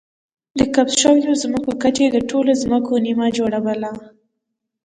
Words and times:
د 0.57 0.59
ضبط 0.75 0.89
شویو 1.01 1.39
ځمکو 1.43 1.71
کچې 1.81 2.05
د 2.11 2.17
ټولو 2.29 2.51
ځمکو 2.63 2.93
نییمه 3.05 3.27
جوړوله 3.37 3.91